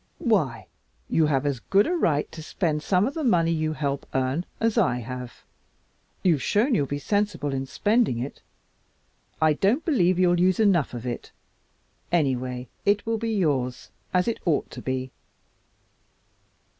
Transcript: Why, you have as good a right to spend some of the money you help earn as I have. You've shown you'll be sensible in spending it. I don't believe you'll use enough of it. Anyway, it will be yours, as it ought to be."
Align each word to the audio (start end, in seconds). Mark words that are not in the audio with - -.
Why, 0.17 0.65
you 1.09 1.27
have 1.27 1.45
as 1.45 1.59
good 1.59 1.85
a 1.85 1.95
right 1.95 2.25
to 2.31 2.41
spend 2.41 2.81
some 2.81 3.05
of 3.05 3.13
the 3.13 3.23
money 3.23 3.51
you 3.51 3.73
help 3.73 4.07
earn 4.15 4.47
as 4.59 4.75
I 4.75 4.97
have. 4.97 5.43
You've 6.23 6.41
shown 6.41 6.73
you'll 6.73 6.87
be 6.87 6.97
sensible 6.97 7.53
in 7.53 7.67
spending 7.67 8.17
it. 8.17 8.41
I 9.39 9.53
don't 9.53 9.85
believe 9.85 10.17
you'll 10.17 10.39
use 10.39 10.59
enough 10.59 10.95
of 10.95 11.05
it. 11.05 11.31
Anyway, 12.11 12.67
it 12.83 13.05
will 13.05 13.19
be 13.19 13.31
yours, 13.35 13.91
as 14.11 14.27
it 14.27 14.39
ought 14.43 14.71
to 14.71 14.81
be." 14.81 15.11